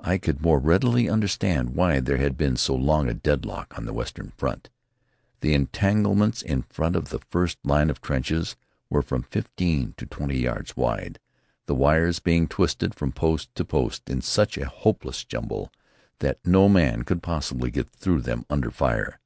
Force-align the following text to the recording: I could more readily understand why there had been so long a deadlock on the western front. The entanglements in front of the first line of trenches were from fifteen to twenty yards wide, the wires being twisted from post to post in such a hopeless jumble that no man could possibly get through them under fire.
I 0.00 0.16
could 0.16 0.40
more 0.40 0.58
readily 0.58 1.10
understand 1.10 1.74
why 1.76 2.00
there 2.00 2.16
had 2.16 2.38
been 2.38 2.56
so 2.56 2.74
long 2.74 3.06
a 3.06 3.12
deadlock 3.12 3.76
on 3.76 3.84
the 3.84 3.92
western 3.92 4.30
front. 4.30 4.70
The 5.40 5.52
entanglements 5.52 6.40
in 6.40 6.62
front 6.62 6.96
of 6.96 7.10
the 7.10 7.18
first 7.28 7.58
line 7.64 7.90
of 7.90 8.00
trenches 8.00 8.56
were 8.88 9.02
from 9.02 9.24
fifteen 9.24 9.92
to 9.98 10.06
twenty 10.06 10.38
yards 10.38 10.74
wide, 10.74 11.18
the 11.66 11.74
wires 11.74 12.18
being 12.18 12.48
twisted 12.48 12.94
from 12.94 13.12
post 13.12 13.54
to 13.56 13.64
post 13.66 14.08
in 14.08 14.22
such 14.22 14.56
a 14.56 14.66
hopeless 14.70 15.22
jumble 15.22 15.70
that 16.20 16.38
no 16.46 16.70
man 16.70 17.02
could 17.02 17.22
possibly 17.22 17.70
get 17.70 17.90
through 17.90 18.22
them 18.22 18.46
under 18.48 18.70
fire. 18.70 19.20